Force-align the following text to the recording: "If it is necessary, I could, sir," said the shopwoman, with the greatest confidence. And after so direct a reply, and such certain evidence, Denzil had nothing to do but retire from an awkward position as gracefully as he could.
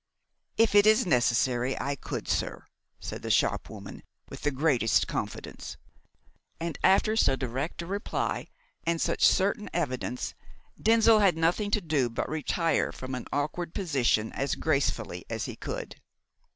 "If 0.57 0.73
it 0.73 0.87
is 0.87 1.05
necessary, 1.05 1.79
I 1.79 1.95
could, 1.95 2.27
sir," 2.27 2.65
said 2.99 3.21
the 3.21 3.29
shopwoman, 3.29 4.01
with 4.29 4.41
the 4.41 4.49
greatest 4.49 5.07
confidence. 5.07 5.77
And 6.59 6.79
after 6.83 7.15
so 7.15 7.35
direct 7.35 7.83
a 7.83 7.85
reply, 7.85 8.47
and 8.83 8.99
such 8.99 9.23
certain 9.27 9.69
evidence, 9.73 10.33
Denzil 10.81 11.19
had 11.19 11.37
nothing 11.37 11.69
to 11.69 11.81
do 11.81 12.09
but 12.09 12.27
retire 12.27 12.91
from 12.91 13.13
an 13.13 13.27
awkward 13.31 13.75
position 13.75 14.33
as 14.33 14.55
gracefully 14.55 15.23
as 15.29 15.45
he 15.45 15.55
could. 15.55 15.97